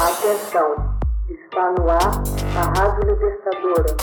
Atenção, 0.00 0.96
está 1.28 1.72
no 1.72 1.90
ar 1.90 2.22
a 2.56 2.62
Rádio 2.78 3.10
Libertadora. 3.10 3.96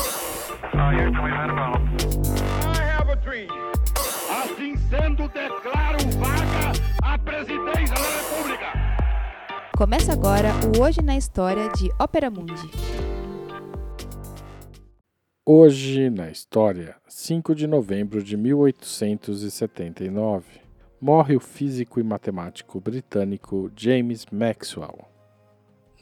Assim 4.29 4.75
sendo, 4.89 5.29
declaro 5.29 6.00
vaga 6.19 6.73
a 7.01 7.17
presidência 7.17 7.95
da 7.95 8.09
República. 8.09 8.73
Começa 9.77 10.11
agora 10.11 10.50
o 10.66 10.81
Hoje 10.84 11.02
na 11.02 11.16
História 11.16 11.70
de 11.70 11.89
Ópera 11.98 12.30
Mundi. 12.30 12.70
Hoje 15.46 16.09
na 16.09 16.30
História, 16.30 16.98
5 17.07 17.55
de 17.55 17.68
novembro 17.68 18.21
de 18.21 18.36
1879, 18.36 20.59
morre 21.00 21.38
o 21.38 21.39
físico 21.39 22.02
e 22.02 22.04
matemático 22.04 22.82
britânico 22.82 23.71
James 23.77 24.25
Maxwell. 24.30 25.14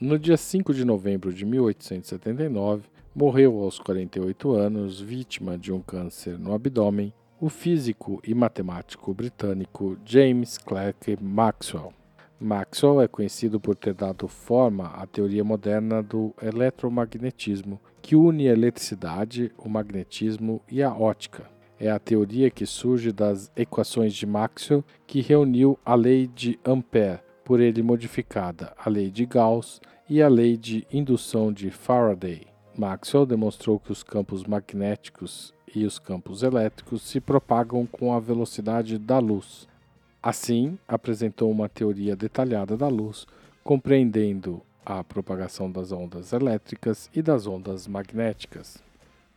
No 0.06 0.20
dia 0.20 0.36
5 0.36 0.74
de 0.74 0.84
novembro 0.84 1.32
de 1.32 1.46
1879, 1.46 2.90
morreu 3.16 3.64
aos 3.64 3.80
48 3.80 4.52
anos, 4.52 5.00
vítima 5.00 5.58
de 5.58 5.72
um 5.72 5.80
câncer 5.80 6.38
no 6.38 6.54
abdômen, 6.54 7.14
o 7.40 7.48
físico 7.48 8.22
e 8.22 8.36
matemático 8.36 9.14
britânico 9.14 9.98
James 10.04 10.58
Clerk 10.58 11.18
Maxwell. 11.22 11.94
Maxwell 12.38 13.00
é 13.00 13.08
conhecido 13.08 13.62
por 13.62 13.78
ter 13.78 13.94
dado 13.94 14.28
forma 14.28 14.88
à 14.88 15.08
teoria 15.08 15.42
moderna 15.42 16.04
do 16.04 16.36
eletromagnetismo, 16.42 17.80
que 18.02 18.14
une 18.14 18.50
a 18.50 18.52
eletricidade, 18.52 19.54
o 19.58 19.70
magnetismo 19.70 20.62
e 20.70 20.84
a 20.84 20.94
ótica. 20.94 21.50
É 21.80 21.90
a 21.90 21.98
teoria 21.98 22.52
que 22.52 22.66
surge 22.66 23.14
das 23.14 23.50
equações 23.56 24.14
de 24.14 24.26
Maxwell, 24.26 24.84
que 25.08 25.22
reuniu 25.22 25.80
a 25.86 25.96
lei 25.96 26.28
de 26.28 26.60
Ampère, 26.66 27.22
por 27.46 27.60
ele 27.60 27.82
modificada, 27.82 28.74
a 28.78 28.90
lei 28.90 29.10
de 29.10 29.26
Gauss 29.26 29.80
e 30.10 30.22
a 30.22 30.28
lei 30.28 30.58
de 30.58 30.86
indução 30.92 31.52
de 31.52 31.72
Faraday. 31.72 32.46
Maxwell 32.78 33.26
demonstrou 33.26 33.80
que 33.80 33.92
os 33.92 34.04
campos 34.04 34.44
magnéticos 34.44 35.54
e 35.74 35.86
os 35.86 35.98
campos 35.98 36.44
elétricos 36.44 37.02
se 37.04 37.20
propagam 37.20 37.86
com 37.86 38.14
a 38.14 38.20
velocidade 38.20 38.98
da 38.98 39.20
luz. 39.20 39.68
Assim, 40.22 40.78
apresentou 40.88 41.50
uma 41.50 41.70
teoria 41.70 42.16
detalhada 42.16 42.76
da 42.76 42.88
luz, 42.88 43.26
compreendendo 43.64 44.62
a 44.86 45.04
propagação 45.04 45.72
das 45.72 45.92
ondas 45.92 46.34
elétricas 46.34 47.10
e 47.14 47.22
das 47.22 47.48
ondas 47.48 47.88
magnéticas. 47.88 48.84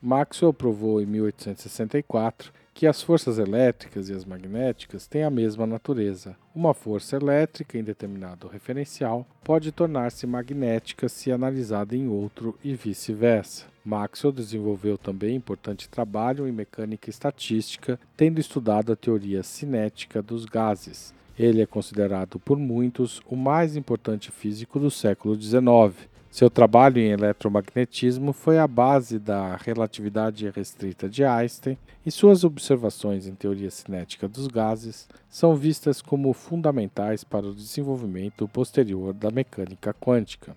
Maxwell 0.03 0.53
provou 0.53 1.01
em 1.01 1.07
1864 1.07 2.53
que 2.77 2.87
as 2.87 3.01
forças 3.01 3.39
elétricas 3.39 4.11
e 4.11 4.13
as 4.13 4.27
magnéticas 4.27 5.07
têm 5.07 5.25
a 5.25 5.31
mesma 5.31 5.67
natureza. 5.67 6.37
Uma 6.55 6.75
força 6.75 7.17
elétrica 7.17 7.79
em 7.79 7.83
determinado 7.83 8.47
referencial 8.49 9.27
pode 9.43 9.73
tornar-se 9.73 10.27
magnética 10.27 11.09
se 11.09 11.33
analisada 11.33 11.97
em 11.97 12.07
outro 12.07 12.55
e 12.63 12.75
vice-versa. 12.75 13.65
Maxwell 13.83 14.31
desenvolveu 14.31 14.99
também 14.99 15.35
importante 15.35 15.89
trabalho 15.89 16.47
em 16.47 16.53
mecânica 16.53 17.09
estatística, 17.09 17.99
tendo 18.15 18.39
estudado 18.39 18.93
a 18.93 18.97
teoria 18.97 19.43
cinética 19.43 20.21
dos 20.21 20.45
gases. 20.45 21.15
Ele 21.39 21.63
é 21.63 21.67
considerado 21.67 22.39
por 22.39 22.59
muitos 22.59 23.23
o 23.27 23.37
mais 23.37 23.75
importante 23.75 24.31
físico 24.31 24.79
do 24.79 24.91
século 24.91 25.35
XIX. 25.35 25.95
Seu 26.31 26.51
trabalho 26.51 26.99
em 26.99 27.11
eletromagnetismo 27.13 28.33
foi 28.33 28.59
a 28.59 28.67
base 28.67 29.19
da 29.19 29.57
relatividade 29.57 30.51
restrita 30.51 31.09
de 31.09 31.25
Einstein 31.25 31.79
e 32.05 32.11
suas 32.11 32.45
observações 32.45 33.27
em 33.27 33.35
teoria 33.35 33.71
cinética 33.71 34.29
dos 34.29 34.47
gases 34.47 35.09
são 35.31 35.55
vistas 35.55 36.03
como 36.03 36.33
fundamentais 36.33 37.25
para 37.25 37.47
o 37.47 37.55
desenvolvimento 37.55 38.47
posterior 38.49 39.15
da 39.15 39.31
mecânica 39.31 39.95
quântica. 39.95 40.57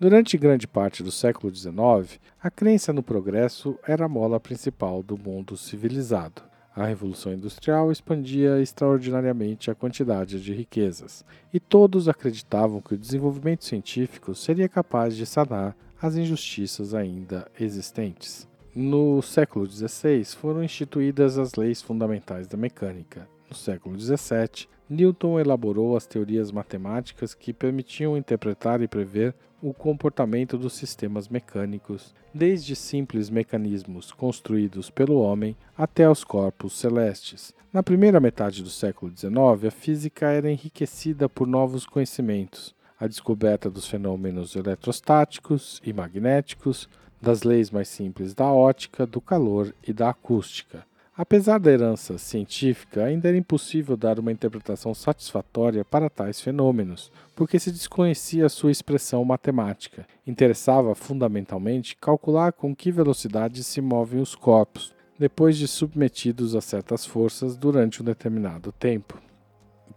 Durante 0.00 0.38
grande 0.38 0.66
parte 0.66 1.02
do 1.02 1.12
século 1.12 1.54
XIX, 1.54 2.18
a 2.42 2.50
crença 2.50 2.92
no 2.92 3.02
progresso 3.02 3.78
era 3.86 4.06
a 4.06 4.08
mola 4.08 4.40
principal 4.40 5.02
do 5.02 5.16
mundo 5.16 5.56
civilizado. 5.56 6.49
A 6.80 6.86
Revolução 6.86 7.34
Industrial 7.34 7.92
expandia 7.92 8.58
extraordinariamente 8.58 9.70
a 9.70 9.74
quantidade 9.74 10.42
de 10.42 10.54
riquezas, 10.54 11.22
e 11.52 11.60
todos 11.60 12.08
acreditavam 12.08 12.80
que 12.80 12.94
o 12.94 12.98
desenvolvimento 12.98 13.66
científico 13.66 14.34
seria 14.34 14.66
capaz 14.66 15.14
de 15.14 15.26
sanar 15.26 15.76
as 16.00 16.16
injustiças 16.16 16.94
ainda 16.94 17.46
existentes. 17.60 18.48
No 18.74 19.20
século 19.20 19.70
XVI 19.70 20.24
foram 20.24 20.64
instituídas 20.64 21.36
as 21.36 21.54
leis 21.54 21.82
fundamentais 21.82 22.46
da 22.46 22.56
mecânica. 22.56 23.28
No 23.50 23.54
século 23.54 24.00
XVII, 24.00 24.66
Newton 24.90 25.38
elaborou 25.38 25.96
as 25.96 26.04
teorias 26.04 26.50
matemáticas 26.50 27.32
que 27.32 27.52
permitiam 27.52 28.16
interpretar 28.16 28.82
e 28.82 28.88
prever 28.88 29.32
o 29.62 29.72
comportamento 29.72 30.58
dos 30.58 30.72
sistemas 30.72 31.28
mecânicos, 31.28 32.12
desde 32.34 32.74
simples 32.74 33.30
mecanismos 33.30 34.10
construídos 34.10 34.90
pelo 34.90 35.20
homem 35.20 35.56
até 35.78 36.10
os 36.10 36.24
corpos 36.24 36.76
celestes. 36.76 37.54
Na 37.72 37.84
primeira 37.84 38.18
metade 38.18 38.64
do 38.64 38.68
século 38.68 39.16
XIX, 39.16 39.68
a 39.68 39.70
física 39.70 40.26
era 40.26 40.50
enriquecida 40.50 41.28
por 41.28 41.46
novos 41.46 41.86
conhecimentos, 41.86 42.74
a 42.98 43.06
descoberta 43.06 43.70
dos 43.70 43.86
fenômenos 43.86 44.56
eletrostáticos 44.56 45.80
e 45.84 45.92
magnéticos, 45.92 46.88
das 47.22 47.44
leis 47.44 47.70
mais 47.70 47.88
simples 47.88 48.34
da 48.34 48.50
ótica, 48.50 49.06
do 49.06 49.20
calor 49.20 49.72
e 49.86 49.92
da 49.92 50.10
acústica. 50.10 50.89
Apesar 51.22 51.58
da 51.60 51.70
herança 51.70 52.16
científica, 52.16 53.04
ainda 53.04 53.28
era 53.28 53.36
impossível 53.36 53.94
dar 53.94 54.18
uma 54.18 54.32
interpretação 54.32 54.94
satisfatória 54.94 55.84
para 55.84 56.08
tais 56.08 56.40
fenômenos, 56.40 57.12
porque 57.36 57.58
se 57.58 57.70
desconhecia 57.70 58.48
sua 58.48 58.70
expressão 58.70 59.22
matemática. 59.22 60.06
Interessava 60.26 60.94
fundamentalmente 60.94 61.94
calcular 61.94 62.54
com 62.54 62.74
que 62.74 62.90
velocidade 62.90 63.62
se 63.62 63.82
movem 63.82 64.18
os 64.18 64.34
corpos, 64.34 64.94
depois 65.18 65.58
de 65.58 65.68
submetidos 65.68 66.54
a 66.54 66.62
certas 66.62 67.04
forças 67.04 67.54
durante 67.54 68.00
um 68.00 68.04
determinado 68.06 68.72
tempo. 68.72 69.20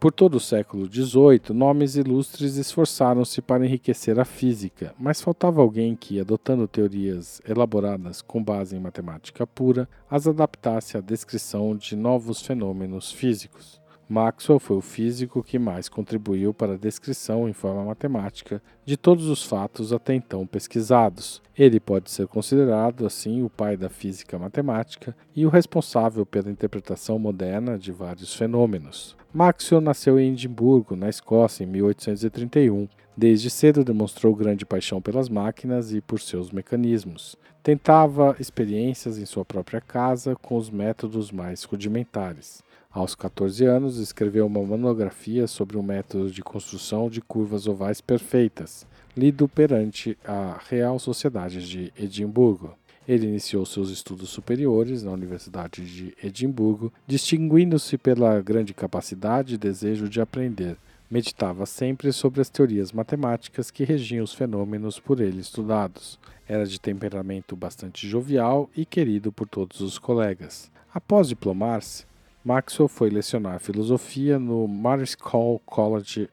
Por 0.04 0.12
todo 0.12 0.36
o 0.36 0.40
século 0.42 0.86
XVIII, 0.86 1.56
nomes 1.56 1.96
ilustres 1.96 2.58
esforçaram-se 2.58 3.42
para 3.42 3.66
enriquecer 3.66 4.20
a 4.20 4.26
física, 4.26 4.94
mas 5.00 5.22
faltava 5.22 5.62
alguém 5.62 5.96
que, 5.96 6.20
adotando 6.20 6.68
teorias 6.68 7.42
elaboradas 7.48 8.22
com 8.22 8.44
base 8.44 8.76
em 8.76 8.82
matemática 8.82 9.48
pura, 9.48 9.88
as 10.10 10.28
adaptasse 10.28 10.98
à 10.98 11.00
descrição 11.00 11.74
de 11.74 11.96
novos 11.96 12.42
fenômenos 12.42 13.14
físicos. 13.14 13.82
Maxwell 14.10 14.60
foi 14.60 14.78
o 14.78 14.82
físico 14.82 15.42
que 15.42 15.58
mais 15.58 15.88
contribuiu 15.88 16.54
para 16.54 16.74
a 16.74 16.78
descrição 16.78 17.48
em 17.48 17.54
forma 17.54 17.86
matemática 17.86 18.62
de 18.86 18.98
todos 18.98 19.28
os 19.28 19.44
fatos 19.44 19.94
até 19.94 20.14
então 20.14 20.46
pesquisados. 20.46 21.42
Ele 21.58 21.80
pode 21.80 22.12
ser 22.12 22.28
considerado, 22.28 23.06
assim, 23.06 23.44
o 23.44 23.50
pai 23.50 23.78
da 23.78 23.90
física 23.90 24.38
matemática 24.38 25.16
e 25.36 25.46
o 25.46 25.50
responsável 25.50 26.26
pela 26.26 26.52
interpretação 26.52 27.18
moderna 27.18 27.78
de 27.78 27.92
vários 27.92 28.34
fenômenos. 28.34 29.16
Maxwell 29.34 29.82
nasceu 29.82 30.20
em 30.20 30.34
Edimburgo, 30.34 30.96
na 30.96 31.10
Escócia, 31.10 31.64
em 31.64 31.68
1831. 31.68 32.88
Desde 33.16 33.50
cedo 33.50 33.84
demonstrou 33.84 34.36
grande 34.36 34.66
paixão 34.66 35.02
pelas 35.02 35.30
máquinas 35.30 35.94
e 35.94 36.02
por 36.02 36.20
seus 36.20 36.52
mecanismos. 36.52 37.36
Tentava 37.64 38.36
experiências 38.40 39.18
em 39.18 39.26
sua 39.26 39.46
própria 39.46 39.80
casa 39.80 40.36
com 40.36 40.58
os 40.58 40.70
métodos 40.70 41.32
mais 41.32 41.64
rudimentares. 41.64 42.62
Aos 42.94 43.16
14 43.16 43.66
anos, 43.66 43.98
escreveu 43.98 44.46
uma 44.46 44.62
monografia 44.62 45.48
sobre 45.48 45.78
o 45.78 45.82
método 45.82 46.30
de 46.30 46.44
construção 46.44 47.10
de 47.10 47.22
curvas 47.22 47.68
ovais 47.68 48.00
perfeitas, 48.00 48.86
lido 49.18 49.48
perante 49.48 50.16
a 50.24 50.62
Real 50.70 51.00
Sociedade 51.00 51.68
de 51.68 51.92
Edimburgo. 51.98 52.78
Ele 53.08 53.26
iniciou 53.26 53.66
seus 53.66 53.90
estudos 53.90 54.30
superiores 54.30 55.02
na 55.02 55.10
Universidade 55.12 55.84
de 55.84 56.14
Edimburgo, 56.24 56.94
distinguindo-se 57.08 57.98
pela 57.98 58.40
grande 58.42 58.76
capacidade 58.76 59.56
e 59.56 59.58
desejo 59.58 60.08
de 60.08 60.22
aprender. 60.22 60.78
Meditava 61.10 61.66
sempre 61.66 62.14
sobre 62.14 62.42
as 62.42 62.50
teorias 62.50 62.92
matemáticas 62.92 63.72
que 63.72 63.84
regiam 63.84 64.24
os 64.24 64.36
fenômenos 64.36 65.00
por 65.00 65.20
ele 65.20 65.42
estudados. 65.42 66.20
Era 66.48 66.64
de 66.64 66.80
temperamento 66.80 67.56
bastante 67.56 68.08
jovial 68.08 68.70
e 68.78 68.86
querido 68.86 69.32
por 69.32 69.48
todos 69.48 69.82
os 69.82 69.98
colegas. 69.98 70.72
Após 70.94 71.28
diplomar-se, 71.28 72.06
Maxwell 72.46 72.90
foi 72.90 73.10
lecionar 73.10 73.58
filosofia 73.62 74.38
no 74.38 74.68
Mariscal 74.68 75.62
College 75.66 76.30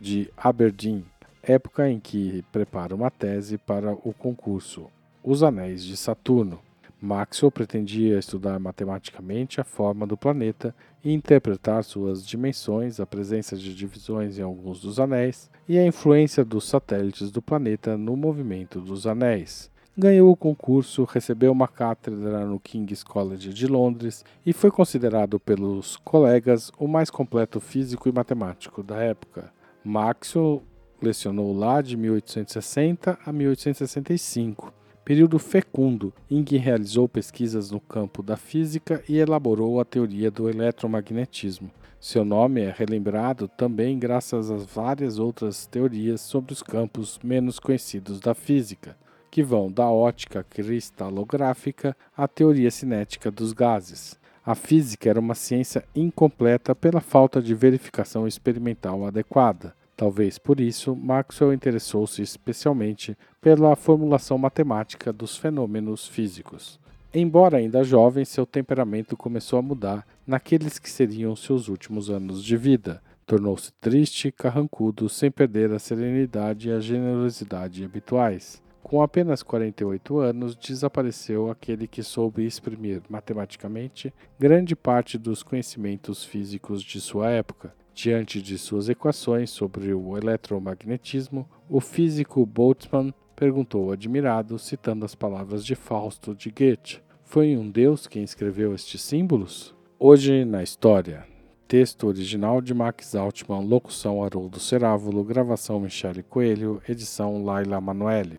de 0.00 0.30
Aberdeen, 0.36 1.04
época 1.42 1.90
em 1.90 1.98
que 1.98 2.44
prepara 2.52 2.94
uma 2.94 3.10
tese 3.10 3.58
para 3.58 3.92
o 3.92 4.14
concurso 4.16 4.86
os 5.20 5.42
Anéis 5.42 5.82
de 5.84 5.96
Saturno. 5.96 6.60
Maxwell 7.00 7.50
pretendia 7.50 8.20
estudar 8.20 8.60
matematicamente 8.60 9.60
a 9.60 9.64
forma 9.64 10.06
do 10.06 10.16
planeta 10.16 10.72
e 11.04 11.12
interpretar 11.12 11.82
suas 11.82 12.24
dimensões, 12.24 13.00
a 13.00 13.06
presença 13.06 13.56
de 13.56 13.74
divisões 13.74 14.38
em 14.38 14.42
alguns 14.42 14.80
dos 14.80 15.00
anéis 15.00 15.50
e 15.68 15.76
a 15.76 15.84
influência 15.84 16.44
dos 16.44 16.68
satélites 16.68 17.32
do 17.32 17.42
planeta 17.42 17.98
no 17.98 18.16
movimento 18.16 18.80
dos 18.80 19.08
anéis. 19.08 19.70
Ganhou 20.00 20.30
o 20.30 20.36
concurso, 20.36 21.02
recebeu 21.02 21.50
uma 21.50 21.66
cátedra 21.66 22.46
no 22.46 22.60
King's 22.60 23.02
College 23.02 23.52
de 23.52 23.66
Londres 23.66 24.24
e 24.46 24.52
foi 24.52 24.70
considerado 24.70 25.40
pelos 25.40 25.96
colegas 25.96 26.70
o 26.78 26.86
mais 26.86 27.10
completo 27.10 27.58
físico 27.58 28.08
e 28.08 28.12
matemático 28.12 28.80
da 28.80 28.96
época. 29.02 29.52
Maxwell 29.82 30.62
Lecionou 31.02 31.52
lá 31.52 31.80
de 31.80 31.96
1860 31.96 33.18
a 33.24 33.32
1865, 33.32 34.72
período 35.04 35.38
fecundo 35.38 36.12
em 36.28 36.42
que 36.42 36.56
realizou 36.56 37.08
pesquisas 37.08 37.70
no 37.70 37.80
campo 37.80 38.20
da 38.22 38.36
física 38.36 39.02
e 39.08 39.16
elaborou 39.16 39.80
a 39.80 39.84
teoria 39.84 40.30
do 40.30 40.48
eletromagnetismo. 40.48 41.70
Seu 42.00 42.24
nome 42.24 42.62
é 42.62 42.74
relembrado 42.76 43.48
também 43.48 43.98
graças 43.98 44.50
às 44.50 44.64
várias 44.64 45.18
outras 45.20 45.66
teorias 45.66 46.20
sobre 46.20 46.52
os 46.52 46.62
campos 46.62 47.18
menos 47.22 47.60
conhecidos 47.60 48.18
da 48.18 48.34
física, 48.34 48.96
que 49.30 49.42
vão 49.42 49.70
da 49.70 49.90
ótica 49.90 50.44
cristalográfica 50.48 51.96
à 52.16 52.26
teoria 52.26 52.70
cinética 52.70 53.30
dos 53.30 53.52
gases. 53.52 54.18
A 54.44 54.54
física 54.54 55.10
era 55.10 55.20
uma 55.20 55.34
ciência 55.34 55.84
incompleta 55.94 56.74
pela 56.74 57.00
falta 57.00 57.42
de 57.42 57.54
verificação 57.54 58.26
experimental 58.26 59.04
adequada. 59.06 59.74
Talvez 59.94 60.38
por 60.38 60.60
isso, 60.60 60.94
Maxwell 60.94 61.52
interessou-se 61.52 62.22
especialmente 62.22 63.18
pela 63.40 63.74
formulação 63.74 64.38
matemática 64.38 65.12
dos 65.12 65.36
fenômenos 65.36 66.06
físicos. 66.06 66.78
Embora 67.12 67.58
ainda 67.58 67.82
jovem, 67.82 68.24
seu 68.24 68.46
temperamento 68.46 69.16
começou 69.16 69.58
a 69.58 69.62
mudar 69.62 70.06
naqueles 70.26 70.78
que 70.78 70.88
seriam 70.88 71.34
seus 71.34 71.68
últimos 71.68 72.10
anos 72.10 72.44
de 72.44 72.56
vida. 72.56 73.02
Tornou-se 73.26 73.72
triste, 73.80 74.30
carrancudo, 74.30 75.08
sem 75.08 75.30
perder 75.30 75.72
a 75.72 75.78
serenidade 75.78 76.68
e 76.68 76.72
a 76.72 76.80
generosidade 76.80 77.84
habituais. 77.84 78.62
Com 78.82 79.02
apenas 79.02 79.42
48 79.42 80.18
anos, 80.18 80.56
desapareceu 80.56 81.50
aquele 81.50 81.86
que 81.86 82.02
soube 82.02 82.46
exprimir 82.46 83.02
matematicamente 83.08 84.12
grande 84.38 84.74
parte 84.74 85.18
dos 85.18 85.42
conhecimentos 85.42 86.24
físicos 86.24 86.82
de 86.82 87.00
sua 87.00 87.30
época. 87.30 87.74
Diante 87.94 88.40
de 88.40 88.56
suas 88.56 88.88
equações 88.88 89.50
sobre 89.50 89.92
o 89.92 90.16
eletromagnetismo, 90.16 91.48
o 91.68 91.80
físico 91.80 92.46
Boltzmann 92.46 93.12
perguntou 93.34 93.92
admirado, 93.92 94.58
citando 94.58 95.04
as 95.04 95.14
palavras 95.14 95.64
de 95.64 95.74
Fausto 95.74 96.34
de 96.34 96.50
Goethe: 96.50 97.02
Foi 97.24 97.56
um 97.56 97.68
Deus 97.68 98.06
quem 98.06 98.22
escreveu 98.22 98.74
estes 98.74 99.02
símbolos? 99.02 99.74
Hoje 99.98 100.44
na 100.44 100.62
história. 100.62 101.26
Texto 101.66 102.06
original 102.06 102.62
de 102.62 102.72
Max 102.72 103.14
Altman, 103.14 103.60
locução 103.60 104.24
Haroldo 104.24 104.58
Cerávulo, 104.58 105.22
gravação 105.22 105.78
Michele 105.78 106.22
Coelho, 106.22 106.80
edição 106.88 107.44
Laila 107.44 107.78
Manoeli. 107.80 108.38